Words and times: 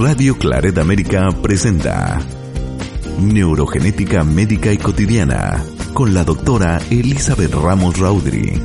Radio 0.00 0.38
Claret 0.38 0.78
América 0.78 1.28
presenta 1.42 2.18
Neurogenética 3.18 4.24
Médica 4.24 4.72
y 4.72 4.78
Cotidiana 4.78 5.62
con 5.92 6.14
la 6.14 6.24
doctora 6.24 6.80
Elizabeth 6.88 7.52
Ramos 7.52 7.98
Raudri. 7.98 8.62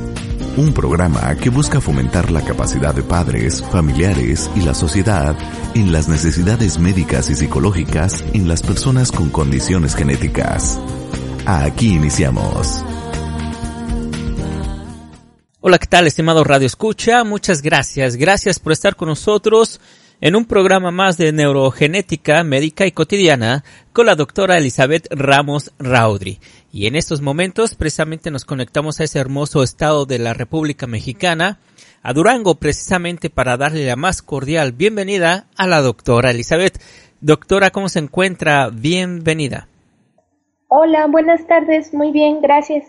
Un 0.56 0.72
programa 0.72 1.36
que 1.36 1.50
busca 1.50 1.82
fomentar 1.82 2.30
la 2.30 2.40
capacidad 2.40 2.94
de 2.94 3.02
padres, 3.02 3.62
familiares 3.70 4.50
y 4.56 4.62
la 4.62 4.72
sociedad 4.72 5.36
en 5.74 5.92
las 5.92 6.08
necesidades 6.08 6.78
médicas 6.78 7.28
y 7.28 7.34
psicológicas 7.34 8.24
en 8.32 8.48
las 8.48 8.62
personas 8.62 9.12
con 9.12 9.28
condiciones 9.28 9.94
genéticas. 9.94 10.80
Aquí 11.44 11.96
iniciamos. 11.96 12.82
Hola, 15.60 15.78
¿qué 15.78 15.86
tal, 15.86 16.06
estimado 16.06 16.44
Radio 16.44 16.66
Escucha? 16.66 17.24
Muchas 17.24 17.60
gracias. 17.60 18.16
Gracias 18.16 18.58
por 18.58 18.72
estar 18.72 18.96
con 18.96 19.08
nosotros 19.08 19.80
en 20.20 20.36
un 20.36 20.46
programa 20.46 20.90
más 20.90 21.16
de 21.16 21.32
neurogenética 21.32 22.42
médica 22.42 22.86
y 22.86 22.92
cotidiana 22.92 23.64
con 23.92 24.06
la 24.06 24.14
doctora 24.14 24.56
Elizabeth 24.56 25.06
Ramos 25.10 25.72
Raudri. 25.78 26.38
Y 26.72 26.86
en 26.86 26.96
estos 26.96 27.20
momentos 27.20 27.74
precisamente 27.74 28.30
nos 28.30 28.44
conectamos 28.44 29.00
a 29.00 29.04
ese 29.04 29.18
hermoso 29.18 29.62
estado 29.62 30.06
de 30.06 30.18
la 30.18 30.34
República 30.34 30.86
Mexicana, 30.86 31.58
a 32.02 32.12
Durango, 32.12 32.54
precisamente 32.54 33.30
para 33.30 33.56
darle 33.56 33.86
la 33.86 33.96
más 33.96 34.22
cordial 34.22 34.72
bienvenida 34.72 35.46
a 35.56 35.66
la 35.66 35.80
doctora 35.80 36.30
Elizabeth. 36.30 36.80
Doctora, 37.20 37.70
¿cómo 37.70 37.88
se 37.88 37.98
encuentra? 37.98 38.70
Bienvenida. 38.70 39.68
Hola, 40.68 41.06
buenas 41.06 41.46
tardes. 41.46 41.92
Muy 41.94 42.12
bien, 42.12 42.40
gracias. 42.40 42.84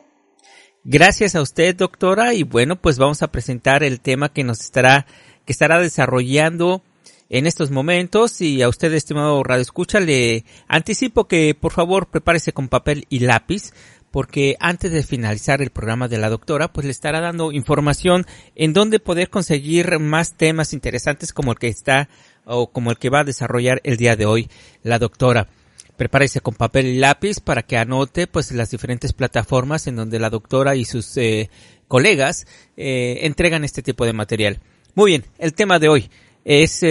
Gracias 0.84 1.36
a 1.36 1.42
usted, 1.42 1.76
doctora, 1.76 2.34
y 2.34 2.44
bueno, 2.44 2.78
pues 2.78 2.98
vamos 2.98 3.22
a 3.22 3.28
presentar 3.28 3.84
el 3.84 4.00
tema 4.00 4.30
que 4.30 4.44
nos 4.44 4.62
estará, 4.62 5.06
que 5.46 5.52
estará 5.52 5.80
desarrollando 5.80 6.82
en 7.30 7.48
estos 7.48 7.72
momentos 7.72 8.42
y 8.42 8.62
a 8.62 8.70
usted, 8.70 8.94
estimado 8.94 9.44
Radio 9.44 9.62
Escucha, 9.62 10.00
le 10.00 10.46
anticipo 10.68 11.28
que 11.28 11.56
por 11.56 11.72
favor 11.72 12.08
prepárese 12.08 12.54
con 12.54 12.70
papel 12.70 13.06
y 13.10 13.20
lápiz 13.20 13.74
porque 14.12 14.56
antes 14.60 14.92
de 14.92 15.04
finalizar 15.04 15.62
el 15.62 15.70
programa 15.70 16.08
de 16.08 16.18
la 16.18 16.30
doctora, 16.30 16.72
pues 16.72 16.86
le 16.86 16.92
estará 16.92 17.20
dando 17.20 17.52
información 17.52 18.26
en 18.56 18.74
dónde 18.74 19.00
poder 19.00 19.30
conseguir 19.30 20.00
más 20.00 20.34
temas 20.34 20.74
interesantes 20.74 21.34
como 21.34 21.52
el 21.52 21.60
que 21.60 21.68
está 21.68 22.10
o 22.46 22.72
como 22.72 22.92
el 22.92 22.98
que 22.98 23.10
va 23.10 23.20
a 23.20 23.26
desarrollar 23.26 23.82
el 23.84 23.98
día 23.98 24.16
de 24.16 24.26
hoy 24.26 24.50
la 24.84 25.00
doctora 25.00 25.50
prepárese 25.98 26.40
con 26.40 26.54
papel 26.54 26.86
y 26.86 27.00
lápiz 27.00 27.40
para 27.40 27.64
que 27.64 27.78
anote 27.78 28.28
pues 28.28 28.52
las 28.52 28.70
diferentes 28.70 29.12
plataformas 29.12 29.88
en 29.88 29.96
donde 29.96 30.20
la 30.20 30.30
doctora 30.30 30.76
y 30.76 30.86
sus 30.86 31.18
eh, 31.18 31.50
colegas 31.88 32.46
eh, 32.78 33.20
entregan 33.24 33.64
este 33.64 33.82
tipo 33.82 34.06
de 34.06 34.14
material. 34.14 34.60
Muy 34.96 35.12
bien, 35.12 35.26
el 35.40 35.54
tema 35.54 35.80
de 35.80 35.90
hoy 35.90 36.10
es 36.50 36.82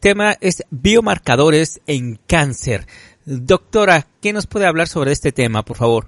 tema 0.00 0.34
es 0.40 0.62
biomarcadores 0.70 1.80
en 1.86 2.18
cáncer. 2.26 2.82
Doctora, 3.26 4.06
¿qué 4.22 4.32
nos 4.32 4.46
puede 4.46 4.66
hablar 4.66 4.86
sobre 4.86 5.12
este 5.12 5.32
tema, 5.32 5.62
por 5.62 5.76
favor? 5.76 6.06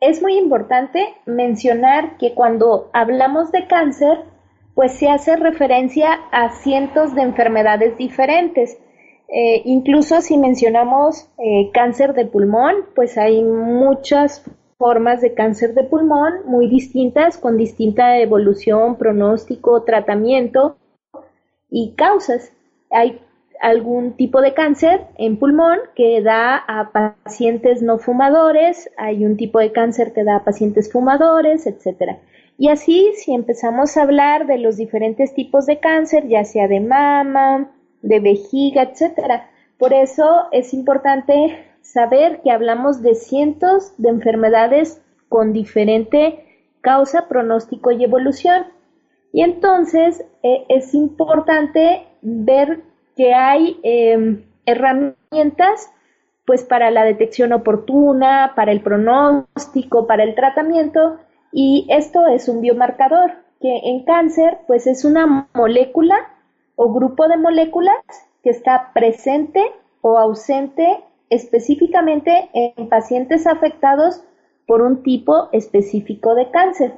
Es 0.00 0.20
muy 0.20 0.36
importante 0.36 1.14
mencionar 1.26 2.18
que 2.18 2.34
cuando 2.34 2.90
hablamos 2.92 3.52
de 3.52 3.66
cáncer, 3.68 4.18
pues 4.74 4.92
se 4.98 5.08
hace 5.08 5.36
referencia 5.36 6.12
a 6.32 6.50
cientos 6.62 7.14
de 7.14 7.22
enfermedades 7.22 7.96
diferentes 7.96 8.76
eh, 9.28 9.62
incluso 9.64 10.20
si 10.20 10.36
mencionamos 10.36 11.28
eh, 11.38 11.70
cáncer 11.72 12.14
de 12.14 12.26
pulmón, 12.26 12.74
pues 12.94 13.16
hay 13.16 13.42
muchas 13.42 14.44
formas 14.78 15.22
de 15.22 15.34
cáncer 15.34 15.74
de 15.74 15.84
pulmón 15.84 16.46
muy 16.46 16.68
distintas, 16.68 17.38
con 17.38 17.56
distinta 17.56 18.18
evolución, 18.18 18.96
pronóstico, 18.96 19.82
tratamiento 19.82 20.76
y 21.70 21.94
causas. 21.96 22.52
Hay 22.90 23.20
algún 23.60 24.12
tipo 24.16 24.40
de 24.40 24.54
cáncer 24.54 25.06
en 25.16 25.38
pulmón 25.38 25.78
que 25.94 26.20
da 26.22 26.56
a 26.56 26.90
pacientes 26.92 27.82
no 27.82 27.98
fumadores, 27.98 28.90
hay 28.96 29.24
un 29.24 29.36
tipo 29.36 29.58
de 29.58 29.72
cáncer 29.72 30.12
que 30.12 30.24
da 30.24 30.36
a 30.36 30.44
pacientes 30.44 30.92
fumadores, 30.92 31.66
etcétera. 31.66 32.18
Y 32.58 32.68
así, 32.68 33.12
si 33.16 33.34
empezamos 33.34 33.96
a 33.96 34.02
hablar 34.02 34.46
de 34.46 34.58
los 34.58 34.76
diferentes 34.76 35.34
tipos 35.34 35.66
de 35.66 35.80
cáncer, 35.80 36.28
ya 36.28 36.44
sea 36.44 36.68
de 36.68 36.80
mama, 36.80 37.70
de 38.02 38.20
vejiga, 38.20 38.82
etcétera. 38.82 39.50
Por 39.78 39.92
eso 39.92 40.46
es 40.52 40.72
importante 40.72 41.66
saber 41.80 42.40
que 42.42 42.50
hablamos 42.50 43.02
de 43.02 43.14
cientos 43.14 43.94
de 43.98 44.10
enfermedades 44.10 45.00
con 45.28 45.52
diferente 45.52 46.44
causa, 46.80 47.28
pronóstico 47.28 47.90
y 47.90 48.04
evolución. 48.04 48.66
Y 49.34 49.42
entonces 49.42 50.24
eh, 50.44 50.64
es 50.68 50.94
importante 50.94 52.06
ver 52.22 52.84
que 53.16 53.34
hay 53.34 53.80
em, 53.82 54.44
herramientas 54.64 55.90
pues 56.46 56.62
para 56.62 56.92
la 56.92 57.02
detección 57.02 57.52
oportuna, 57.52 58.52
para 58.54 58.70
el 58.70 58.80
pronóstico, 58.80 60.06
para 60.06 60.22
el 60.22 60.36
tratamiento 60.36 61.18
y 61.50 61.84
esto 61.90 62.28
es 62.28 62.48
un 62.48 62.60
biomarcador 62.60 63.32
que 63.60 63.76
en 63.76 64.04
cáncer 64.04 64.58
pues 64.68 64.86
es 64.86 65.04
una 65.04 65.48
molécula 65.52 66.14
o 66.76 66.94
grupo 66.94 67.26
de 67.26 67.36
moléculas 67.36 68.04
que 68.44 68.50
está 68.50 68.92
presente 68.94 69.60
o 70.00 70.16
ausente 70.16 71.02
específicamente 71.28 72.50
en 72.52 72.88
pacientes 72.88 73.48
afectados 73.48 74.22
por 74.68 74.80
un 74.80 75.02
tipo 75.02 75.48
específico 75.50 76.36
de 76.36 76.52
cáncer. 76.52 76.94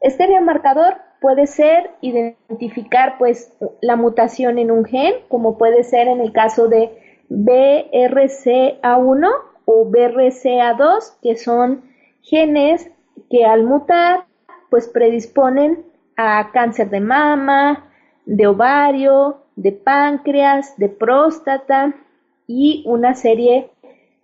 Este 0.00 0.28
biomarcador 0.28 0.98
puede 1.24 1.46
ser 1.46 1.92
identificar 2.02 3.16
pues 3.16 3.56
la 3.80 3.96
mutación 3.96 4.58
en 4.58 4.70
un 4.70 4.84
gen, 4.84 5.14
como 5.28 5.56
puede 5.56 5.82
ser 5.82 6.06
en 6.06 6.20
el 6.20 6.32
caso 6.32 6.68
de 6.68 6.90
BRCA1 7.30 9.30
o 9.64 9.86
BRCA2, 9.86 11.20
que 11.22 11.38
son 11.38 11.82
genes 12.20 12.90
que 13.30 13.46
al 13.46 13.64
mutar 13.64 14.26
pues 14.68 14.86
predisponen 14.86 15.86
a 16.18 16.50
cáncer 16.52 16.90
de 16.90 17.00
mama, 17.00 17.90
de 18.26 18.46
ovario, 18.46 19.38
de 19.56 19.72
páncreas, 19.72 20.76
de 20.76 20.90
próstata 20.90 21.94
y 22.46 22.84
una 22.86 23.14
serie 23.14 23.70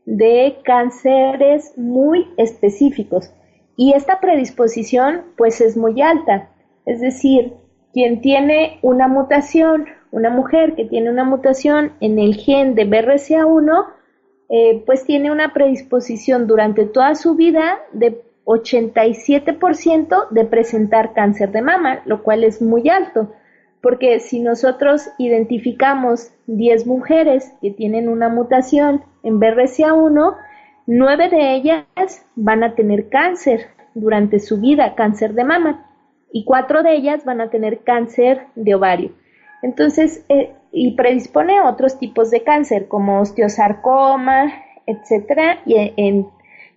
de 0.05 0.59
cánceres 0.66 1.72
muy 1.78 2.28
específicos. 2.37 3.33
Y 3.75 3.94
esta 3.94 4.21
predisposición 4.21 5.22
pues 5.39 5.62
es 5.62 5.78
muy 5.78 6.03
alta. 6.03 6.50
Es 6.91 7.01
decir, 7.01 7.53
quien 7.93 8.21
tiene 8.21 8.81
una 8.83 9.06
mutación, 9.06 9.87
una 10.11 10.31
mujer 10.31 10.75
que 10.75 10.87
tiene 10.87 11.09
una 11.09 11.23
mutación 11.23 11.93
en 12.01 12.19
el 12.19 12.34
gen 12.34 12.75
de 12.75 12.84
BRCA1, 12.84 13.87
eh, 14.49 14.83
pues 14.84 15.05
tiene 15.05 15.31
una 15.31 15.53
predisposición 15.53 16.49
durante 16.49 16.87
toda 16.87 17.15
su 17.15 17.37
vida 17.37 17.78
de 17.93 18.25
87% 18.45 20.31
de 20.31 20.45
presentar 20.47 21.12
cáncer 21.12 21.53
de 21.53 21.62
mama, 21.62 22.03
lo 22.06 22.25
cual 22.25 22.43
es 22.43 22.61
muy 22.61 22.89
alto 22.89 23.31
porque 23.81 24.21
si 24.21 24.41
nosotros 24.41 25.09
identificamos 25.17 26.33
10 26.49 26.87
mujeres 26.87 27.55
que 27.62 27.71
tienen 27.71 28.09
una 28.09 28.28
mutación 28.28 29.05
en 29.22 29.41
BRCA1, 29.41 30.37
9 30.87 31.28
de 31.31 31.55
ellas 31.55 32.27
van 32.34 32.62
a 32.62 32.75
tener 32.75 33.09
cáncer 33.09 33.69
durante 33.95 34.39
su 34.39 34.61
vida, 34.61 34.95
cáncer 34.97 35.34
de 35.34 35.45
mama, 35.45 35.90
y 36.33 36.45
4 36.45 36.83
de 36.83 36.95
ellas 36.95 37.25
van 37.25 37.41
a 37.41 37.51
tener 37.51 37.81
cáncer 37.81 38.47
de 38.55 38.75
ovario. 38.75 39.13
Entonces, 39.63 40.25
eh, 40.29 40.55
y 40.73 40.93
predispone 40.93 41.59
a 41.59 41.69
otros 41.69 41.99
tipos 41.99 42.31
de 42.31 42.43
cáncer 42.43 42.89
como 42.89 43.21
osteosarcoma, 43.21 44.53
etcétera, 44.87 45.61
y 45.67 45.93
en 45.97 46.29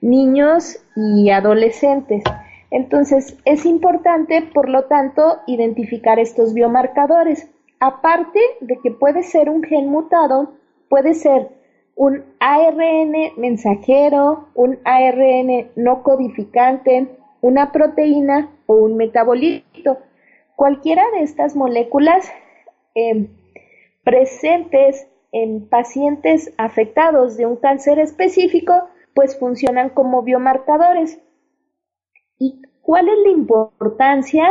niños 0.02 0.78
y 0.96 1.30
adolescentes. 1.30 2.24
Entonces, 2.72 3.38
es 3.46 3.66
importante, 3.66 4.42
por 4.53 4.68
lo 4.68 4.86
tanto, 4.86 5.40
identificar 5.46 6.19
estos 6.19 6.53
biomarcadores. 6.53 7.50
Aparte 7.80 8.40
de 8.62 8.80
que 8.81 8.92
puede 8.92 9.24
ser 9.24 9.50
un 9.50 9.63
gen 9.63 9.90
mutado, 9.90 10.54
puede 10.89 11.13
ser 11.13 11.50
un 11.95 12.24
ARN 12.39 13.13
mensajero, 13.38 14.48
un 14.56 14.80
ARN 14.83 15.69
no 15.75 16.01
codificante, 16.01 17.16
una 17.42 17.72
proteína 17.72 18.50
o 18.65 18.75
un 18.75 18.98
metabolito. 18.98 20.00
Cualquiera 20.56 21.04
de 21.12 21.24
estas 21.24 21.56
moléculas 21.56 22.31
em, 22.95 23.27
presentes 24.04 25.07
en 25.31 25.68
pacientes 25.68 26.54
afectados 26.57 27.38
de 27.38 27.45
un 27.45 27.56
cáncer 27.56 28.00
específico, 28.00 28.74
pues 29.15 29.38
funcionan 29.38 29.89
como 29.89 30.21
biomarcadores. 30.21 31.19
¿Y 32.38 32.62
cuál 32.81 33.10
es 33.10 33.18
la 33.25 33.31
importancia 33.31 34.44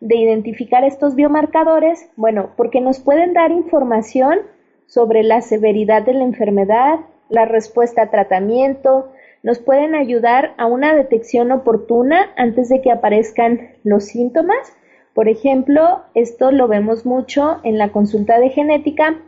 de 0.00 0.16
identificar 0.16 0.84
estos 0.84 1.14
biomarcadores? 1.14 2.10
Bueno, 2.16 2.50
porque 2.56 2.80
nos 2.80 2.98
pueden 2.98 3.32
dar 3.32 3.52
información 3.52 4.40
sobre 4.86 5.22
la 5.22 5.40
severidad 5.40 6.02
de 6.02 6.14
la 6.14 6.24
enfermedad, 6.24 7.00
la 7.28 7.44
respuesta 7.44 8.02
a 8.02 8.10
tratamiento, 8.10 9.12
nos 9.44 9.58
pueden 9.58 9.94
ayudar 9.94 10.54
a 10.56 10.64
una 10.64 10.94
detección 10.94 11.52
oportuna 11.52 12.32
antes 12.36 12.70
de 12.70 12.80
que 12.80 12.90
aparezcan 12.90 13.74
los 13.84 14.06
síntomas. 14.06 14.74
Por 15.12 15.28
ejemplo, 15.28 16.00
esto 16.14 16.50
lo 16.50 16.66
vemos 16.66 17.04
mucho 17.04 17.60
en 17.62 17.76
la 17.76 17.92
consulta 17.92 18.40
de 18.40 18.48
genética 18.48 19.20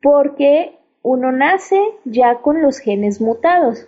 porque 0.00 0.78
uno 1.02 1.32
nace 1.32 1.78
ya 2.06 2.36
con 2.36 2.62
los 2.62 2.78
genes 2.78 3.20
mutados, 3.20 3.86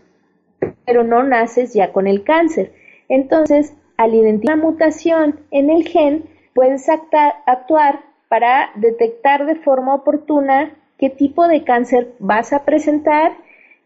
pero 0.85 1.03
no 1.03 1.23
naces 1.23 1.73
ya 1.73 1.93
con 1.93 2.07
el 2.07 2.25
cáncer. 2.25 2.75
Entonces, 3.09 3.75
al 3.97 4.15
identificar 4.15 4.57
una 4.57 4.67
mutación 4.67 5.41
en 5.51 5.71
el 5.71 5.89
gen, 5.89 6.25
puedes 6.53 6.91
actuar 6.91 8.01
para 8.29 8.71
detectar 8.75 9.47
de 9.47 9.57
forma 9.57 9.95
oportuna 9.95 10.77
qué 10.99 11.09
tipo 11.09 11.49
de 11.49 11.65
cáncer 11.65 12.13
vas 12.19 12.53
a 12.53 12.67
presentar 12.67 13.33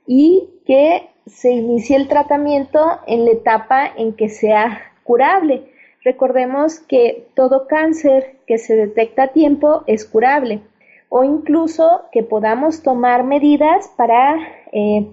y 0.09 0.49
que 0.67 1.09
se 1.29 1.51
inicie 1.51 1.97
el 1.97 2.09
tratamiento 2.09 3.01
en 3.07 3.25
la 3.25 3.33
etapa 3.33 3.87
en 3.97 4.15
que 4.15 4.29
sea 4.29 4.93
curable. 5.05 5.73
Recordemos 6.05 6.79
que 6.81 7.29
todo 7.35 7.67
cáncer 7.67 8.37
que 8.47 8.59
se 8.59 8.77
detecta 8.77 9.25
a 9.25 9.29
tiempo 9.29 9.83
es 9.87 10.05
curable 10.05 10.63
o 11.09 11.25
incluso 11.25 12.05
que 12.13 12.23
podamos 12.23 12.83
tomar 12.83 13.25
medidas 13.25 13.91
para 13.97 14.37
eh, 14.73 15.07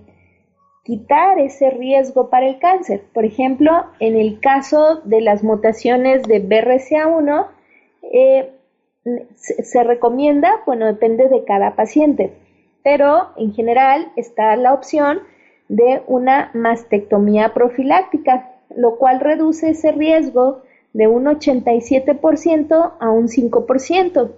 quitar 0.84 1.40
ese 1.40 1.70
riesgo 1.70 2.30
para 2.30 2.48
el 2.48 2.60
cáncer. 2.60 3.04
Por 3.14 3.26
ejemplo, 3.26 3.86
en 4.00 4.16
el 4.16 4.40
caso 4.40 5.02
de 5.04 5.22
las 5.22 5.44
mutaciones 5.44 6.24
de 6.24 6.44
BRCA1, 6.44 7.48
eh, 8.12 8.52
se, 9.36 9.84
recomienda, 9.84 10.62
bueno, 10.66 10.86
depende 10.86 11.28
de 11.30 11.44
cada 11.44 11.76
paciente, 11.76 12.34
pero 12.84 13.30
en 13.38 13.54
general 13.54 14.12
está 14.16 14.56
la 14.56 14.74
opción 14.74 15.22
de 15.68 16.02
una 16.08 16.52
mastectomía 16.54 17.54
profiláctica, 17.54 18.52
lo 18.76 18.98
cual 18.98 19.20
reduce 19.20 19.70
ese 19.70 19.92
riesgo 19.92 20.62
de 20.94 21.08
un 21.08 21.26
87% 21.26 22.94
a 23.00 23.10
un 23.10 23.28
5%. 23.28 24.32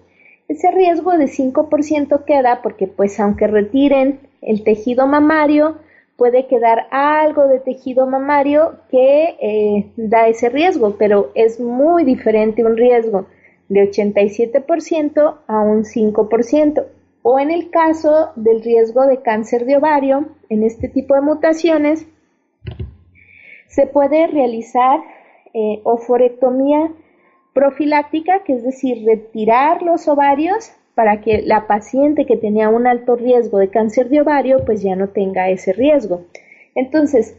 Ese 0.47 0.71
riesgo 0.71 1.17
de 1.17 1.25
5% 1.25 2.23
queda 2.23 2.61
porque 2.61 2.87
pues 2.87 3.19
aunque 3.19 3.47
retiren 3.47 4.19
el 4.41 4.63
tejido 4.63 5.05
mamario, 5.07 5.77
puede 6.15 6.47
quedar 6.47 6.87
algo 6.89 7.47
de 7.47 7.59
tejido 7.59 8.07
mamario 8.07 8.79
que 8.89 9.37
eh, 9.39 9.91
da 9.97 10.27
ese 10.27 10.49
riesgo, 10.49 10.95
pero 10.97 11.31
es 11.35 11.59
muy 11.59 12.03
diferente 12.03 12.65
un 12.65 12.75
riesgo 12.75 13.27
de 13.69 13.91
87% 13.91 15.35
a 15.47 15.61
un 15.61 15.83
5%. 15.83 16.85
O 17.29 17.39
en 17.39 17.51
el 17.51 17.71
caso 17.71 18.29
del 18.37 18.63
riesgo 18.63 19.05
de 19.05 19.21
cáncer 19.21 19.65
de 19.65 19.75
ovario, 19.75 20.29
en 20.47 20.63
este 20.63 20.87
tipo 20.87 21.13
de 21.13 21.19
mutaciones, 21.19 22.07
se 23.67 23.85
puede 23.85 24.27
realizar 24.27 25.01
eh, 25.53 25.81
oforectomía 25.83 26.89
profiláctica, 27.53 28.45
que 28.45 28.53
es 28.53 28.63
decir, 28.63 29.05
retirar 29.05 29.81
los 29.81 30.07
ovarios 30.07 30.71
para 30.95 31.19
que 31.19 31.41
la 31.41 31.67
paciente 31.67 32.25
que 32.25 32.37
tenía 32.37 32.69
un 32.69 32.87
alto 32.87 33.17
riesgo 33.17 33.57
de 33.57 33.71
cáncer 33.71 34.07
de 34.07 34.21
ovario 34.21 34.63
pues 34.65 34.81
ya 34.81 34.95
no 34.95 35.09
tenga 35.09 35.49
ese 35.49 35.73
riesgo. 35.73 36.21
Entonces, 36.75 37.37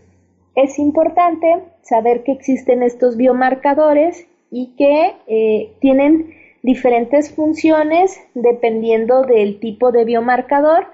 es 0.55 0.79
importante 0.79 1.63
saber 1.81 2.25
que 2.25 2.33
existen 2.33 2.83
estos 2.83 3.17
biomarcadores 3.17 4.29
y 4.51 4.75
que 4.77 5.15
eh, 5.29 5.73
tienen 5.81 6.35
diferentes 6.69 7.35
funciones 7.35 8.21
dependiendo 8.35 9.23
del 9.23 9.59
tipo 9.59 9.91
de 9.91 10.05
biomarcador, 10.05 10.89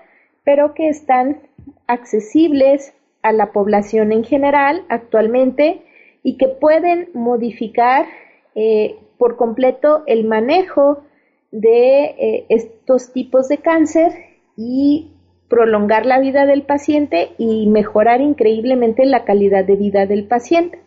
pero 0.45 0.73
que 0.73 0.89
están 0.89 1.41
accesibles 1.89 2.95
a 3.23 3.33
la 3.33 3.51
población 3.51 4.13
en 4.13 4.23
general 4.23 4.85
actualmente 4.89 5.83
y 6.23 6.37
que 6.37 6.47
pueden 6.47 7.09
modificar 7.13 8.07
eh, 8.55 8.95
por 9.19 9.37
completo 9.37 10.05
el 10.07 10.23
manejo 10.23 11.03
de 11.51 12.05
eh, 12.05 12.47
estos 12.51 13.13
tipos 13.13 13.49
de 13.49 13.59
cáncer 13.59 14.13
y 14.57 15.11
prolongar 15.49 16.07
la 16.07 16.21
vida 16.21 16.47
del 16.47 16.63
paciente 16.63 17.31
y 17.37 17.67
mejorar 17.67 18.21
increíblemente 18.21 19.05
la 19.07 19.25
calidad 19.25 19.65
de 19.65 19.75
vida 19.75 20.07
del 20.07 20.29
paciente. 20.29 20.84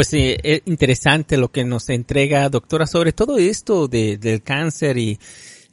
Pues 0.00 0.08
sí, 0.08 0.34
es 0.42 0.62
interesante 0.64 1.36
lo 1.36 1.48
que 1.48 1.62
nos 1.62 1.90
entrega, 1.90 2.48
doctora, 2.48 2.86
sobre 2.86 3.12
todo 3.12 3.36
esto 3.36 3.86
de, 3.86 4.16
del 4.16 4.42
cáncer 4.42 4.96
y 4.96 5.18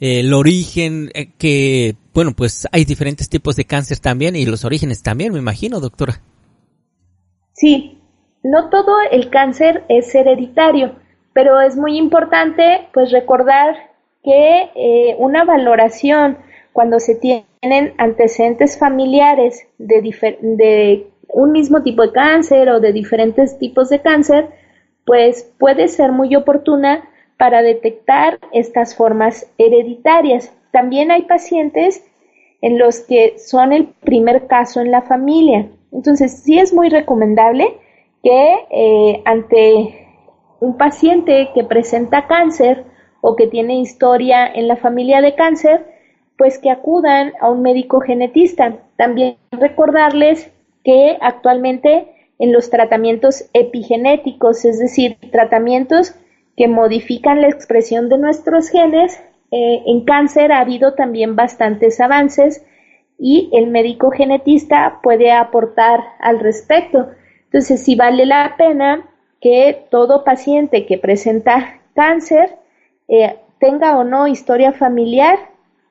eh, 0.02 0.20
el 0.20 0.34
origen, 0.34 1.10
eh, 1.14 1.30
que, 1.38 1.96
bueno, 2.14 2.34
pues 2.36 2.68
hay 2.74 2.84
diferentes 2.84 3.30
tipos 3.30 3.56
de 3.56 3.64
cáncer 3.64 4.00
también 4.00 4.36
y 4.36 4.46
los 4.46 4.66
orígenes 4.66 5.02
también, 5.02 5.32
me 5.32 5.40
imagino, 5.40 5.80
doctora. 5.80 6.20
Sí, 7.54 8.02
no 8.44 8.70
todo 8.70 8.98
el 9.10 9.30
cáncer 9.30 9.86
es 9.88 10.14
hereditario 10.14 10.98
pero 11.32 11.62
es 11.62 11.78
muy 11.78 11.98
importante 11.98 12.90
pues 12.94 13.14
recordar 13.14 13.78
que 14.26 14.72
eh, 14.76 15.16
una 15.20 15.46
valoración 15.46 16.38
cuando 16.74 17.00
se 17.00 17.16
tienen 17.16 17.94
antecedentes 17.98 18.78
familiares 18.78 19.66
de, 19.78 20.02
de 20.42 21.08
un 21.30 21.52
mismo 21.52 21.84
tipo 21.84 22.02
de 22.04 22.12
cáncer 22.12 22.70
o 22.70 22.80
de 22.80 22.94
diferentes 22.94 23.58
tipos 23.60 23.90
de 23.90 24.02
cáncer, 24.02 24.50
pues 25.06 25.52
puede 25.58 25.88
ser 25.88 26.12
muy 26.12 26.36
oportuna 26.36 27.10
para 27.38 27.62
detectar 27.62 28.40
estas 28.52 28.96
formas 28.96 29.52
hereditarias. 29.58 30.54
También 30.72 31.12
hay 31.12 31.24
pacientes 31.24 32.04
en 32.62 32.80
los 32.80 33.00
que 33.02 33.38
son 33.38 33.74
el 33.74 33.88
primer 33.88 34.48
caso 34.48 34.82
en 34.82 34.92
la 34.92 35.04
familia. 35.04 35.70
Entonces, 35.92 36.44
sí 36.44 36.60
es 36.60 36.74
muy 36.74 36.90
recomendable 36.90 37.78
que 38.24 38.56
eh, 38.72 39.22
ante 39.26 40.08
un 40.60 40.78
paciente 40.78 41.50
que 41.54 41.64
presenta 41.64 42.28
cáncer 42.28 42.86
o 43.22 43.36
que 43.36 43.48
tiene 43.48 43.80
historia 43.80 44.48
en 44.48 44.68
la 44.68 44.76
familia 44.76 45.22
de 45.22 45.36
cáncer, 45.36 45.86
pues 46.38 46.58
que 46.60 46.70
acudan 46.70 47.34
a 47.40 47.50
un 47.50 47.62
médico 47.62 48.00
genetista. 48.00 48.78
También 48.96 49.38
recordarles 49.52 50.52
que 50.88 51.18
actualmente 51.20 52.08
en 52.40 52.54
los 52.54 52.70
tratamientos 52.70 53.50
epigenéticos, 53.52 54.64
es 54.64 54.80
decir, 54.80 55.18
tratamientos 55.34 56.16
que 56.56 56.70
modifican 56.70 57.42
la 57.42 57.50
expresión 57.50 58.08
de 58.08 58.18
nuestros 58.18 58.70
genes, 58.70 59.22
eh, 59.52 59.84
en 59.86 60.06
cáncer 60.06 60.54
ha 60.54 60.62
habido 60.62 60.94
también 60.94 61.36
bastantes 61.36 62.00
avances 62.00 62.66
y 63.20 63.50
el 63.52 63.68
médico 63.68 64.12
genetista 64.12 65.02
puede 65.04 65.34
aportar 65.34 66.00
al 66.22 66.40
respecto. 66.40 67.10
Entonces, 67.44 67.84
si 67.84 67.98
vale 67.98 68.26
la 68.26 68.56
pena 68.58 69.10
que 69.42 69.88
todo 69.92 70.24
paciente 70.24 70.86
que 70.86 70.98
presenta 70.98 71.82
cáncer, 71.96 72.56
eh, 73.10 73.36
tenga 73.60 73.98
o 73.98 74.06
no 74.06 74.26
historia 74.26 74.72
familiar, 74.72 75.38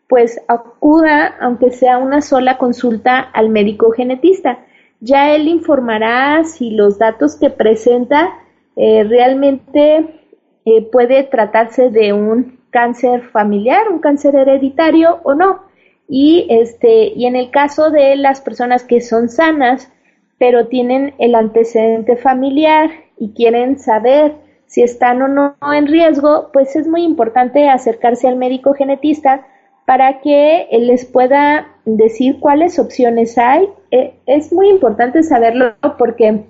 pues 0.09 0.41
acuda, 0.49 1.37
aunque 1.39 1.71
sea 1.71 1.99
una 1.99 2.23
sola 2.23 2.57
consulta 2.57 3.19
al 3.19 3.51
médico 3.51 3.91
genetista. 3.91 4.61
Ya 5.01 5.35
él 5.35 5.49
informará 5.49 6.45
si 6.45 6.71
los 6.71 6.99
datos 6.99 7.37
que 7.37 7.51
presenta 7.51 8.31
eh, 8.77 9.05
realmente 9.05 10.21
eh, 10.65 10.83
puede 10.91 11.25
tratarse 11.25 11.91
de 11.91 12.13
un 12.13 12.59
cáncer 12.71 13.23
familiar, 13.31 13.89
un 13.91 14.01
cáncer 14.01 14.35
hereditario 14.35 15.21
o 15.23 15.35
no. 15.35 15.63
Y 16.09 16.47
este, 16.51 17.13
y 17.17 17.27
en 17.27 17.37
el 17.37 17.51
caso 17.51 17.91
de 17.91 18.17
las 18.17 18.41
personas 18.41 18.85
que 18.85 19.01
son 19.01 19.29
sanas, 19.29 19.91
pero 20.39 20.69
tienen 20.69 21.15
el 21.19 21.35
antecedente 21.35 22.17
familiar 22.17 22.91
y 23.19 23.33
quieren 23.33 23.79
saber 23.79 24.35
si 24.67 24.83
están 24.83 25.23
o 25.23 25.29
no 25.29 25.57
en 25.73 25.87
riesgo, 25.87 26.51
pues 26.53 26.77
es 26.77 26.87
muy 26.87 27.03
importante 27.03 27.69
acercarse 27.69 28.29
al 28.29 28.37
médico 28.37 28.75
genetista 28.75 29.47
para 29.87 30.21
que 30.21 30.69
él 30.71 30.89
les 30.89 31.05
pueda 31.07 31.76
decir 31.87 32.39
cuáles 32.41 32.79
opciones 32.79 33.39
hay. 33.39 33.69
E, 33.91 34.15
es 34.27 34.53
muy 34.53 34.69
importante 34.69 35.23
saberlo 35.23 35.75
porque 35.97 36.45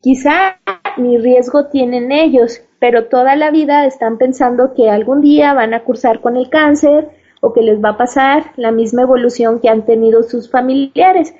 quizá 0.00 0.58
ni 0.98 1.16
riesgo 1.16 1.66
tienen 1.68 2.12
ellos, 2.12 2.60
pero 2.78 3.06
toda 3.06 3.36
la 3.36 3.50
vida 3.50 3.86
están 3.86 4.18
pensando 4.18 4.74
que 4.74 4.90
algún 4.90 5.22
día 5.22 5.54
van 5.54 5.72
a 5.72 5.84
cursar 5.84 6.20
con 6.20 6.36
el 6.36 6.50
cáncer 6.50 7.08
o 7.40 7.52
que 7.52 7.62
les 7.62 7.82
va 7.82 7.90
a 7.90 7.96
pasar 7.96 8.52
la 8.56 8.72
misma 8.72 9.02
evolución 9.02 9.60
que 9.60 9.68
han 9.68 9.86
tenido 9.86 10.22
sus 10.24 10.50
familiares. 10.50 11.34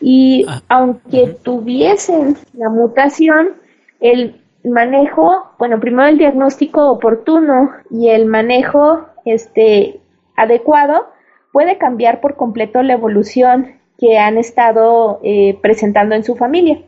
Y 0.00 0.46
ah, 0.48 0.62
aunque 0.68 1.36
tuviesen 1.42 2.36
la 2.54 2.68
mutación, 2.68 3.54
el 4.00 4.40
manejo, 4.64 5.52
bueno, 5.58 5.80
primero 5.80 6.08
el 6.08 6.18
diagnóstico 6.18 6.90
oportuno 6.90 7.70
y 7.90 8.08
el 8.08 8.26
manejo 8.26 9.06
este 9.24 10.00
adecuado 10.36 11.06
puede 11.52 11.78
cambiar 11.78 12.20
por 12.20 12.36
completo 12.36 12.82
la 12.82 12.94
evolución 12.94 13.80
que 13.98 14.18
han 14.18 14.38
estado 14.38 15.20
eh, 15.22 15.58
presentando 15.60 16.14
en 16.14 16.24
su 16.24 16.36
familia. 16.36 16.82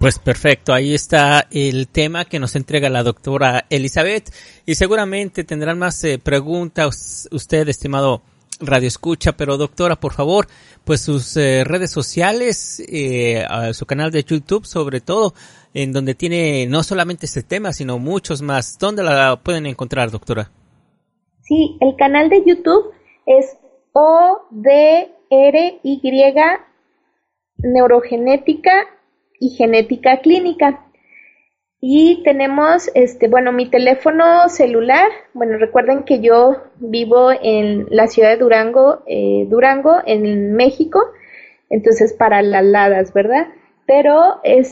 Pues 0.00 0.18
perfecto, 0.18 0.72
ahí 0.72 0.94
está 0.94 1.46
el 1.50 1.86
tema 1.86 2.24
que 2.24 2.38
nos 2.38 2.56
entrega 2.56 2.88
la 2.88 3.02
doctora 3.02 3.66
Elizabeth 3.68 4.32
y 4.64 4.74
seguramente 4.74 5.44
tendrán 5.44 5.78
más 5.78 6.02
eh, 6.04 6.18
preguntas 6.18 7.28
usted, 7.30 7.68
estimado 7.68 8.22
Radio 8.60 8.88
Escucha, 8.88 9.32
pero 9.32 9.58
doctora, 9.58 9.96
por 9.96 10.14
favor, 10.14 10.46
pues 10.84 11.02
sus 11.02 11.36
eh, 11.36 11.64
redes 11.64 11.90
sociales, 11.90 12.82
eh, 12.88 13.44
su 13.74 13.84
canal 13.84 14.10
de 14.10 14.24
YouTube 14.24 14.64
sobre 14.64 15.02
todo, 15.02 15.34
en 15.74 15.92
donde 15.92 16.14
tiene 16.14 16.66
no 16.66 16.82
solamente 16.82 17.26
este 17.26 17.42
tema, 17.42 17.74
sino 17.74 17.98
muchos 17.98 18.40
más. 18.40 18.78
¿Dónde 18.78 19.02
la 19.02 19.36
pueden 19.36 19.66
encontrar, 19.66 20.10
doctora? 20.10 20.50
Sí, 21.42 21.76
el 21.78 21.94
canal 21.96 22.30
de 22.30 22.42
YouTube 22.46 22.90
es 23.38 23.56
ODRY 23.92 25.10
Neurogenética 27.58 28.72
y 29.38 29.50
Genética 29.50 30.20
Clínica. 30.20 30.86
Y 31.80 32.22
tenemos, 32.24 32.90
este, 32.94 33.28
bueno, 33.28 33.52
mi 33.52 33.70
teléfono 33.70 34.48
celular. 34.48 35.08
Bueno, 35.32 35.58
recuerden 35.58 36.02
que 36.02 36.20
yo 36.20 36.56
vivo 36.76 37.30
en 37.30 37.86
la 37.88 38.08
ciudad 38.08 38.30
de 38.30 38.36
Durango, 38.36 39.02
eh, 39.06 39.46
Durango, 39.48 39.98
en 40.04 40.52
México. 40.54 41.00
Entonces, 41.70 42.12
para 42.12 42.42
las 42.42 42.64
ladas, 42.64 43.12
¿verdad? 43.14 43.46
Pero 43.86 44.40
es 44.42 44.68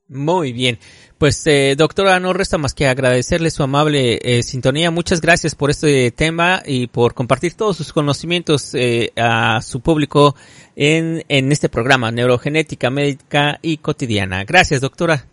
Muy 0.08 0.52
bien. 0.52 0.78
Pues 1.18 1.46
eh, 1.46 1.74
doctora, 1.76 2.18
no 2.18 2.32
resta 2.32 2.56
más 2.56 2.74
que 2.74 2.86
agradecerle 2.86 3.50
su 3.50 3.62
amable 3.62 4.18
eh, 4.22 4.42
sintonía. 4.42 4.90
Muchas 4.90 5.20
gracias 5.20 5.54
por 5.54 5.70
este 5.70 6.10
tema 6.12 6.62
y 6.64 6.86
por 6.86 7.12
compartir 7.12 7.54
todos 7.54 7.76
sus 7.76 7.92
conocimientos 7.92 8.74
eh, 8.74 9.12
a 9.16 9.60
su 9.60 9.80
público 9.80 10.34
en, 10.76 11.24
en 11.28 11.52
este 11.52 11.68
programa, 11.68 12.10
Neurogenética 12.10 12.88
Médica 12.88 13.58
y 13.60 13.78
Cotidiana. 13.78 14.44
Gracias, 14.44 14.80
doctora. 14.80 15.26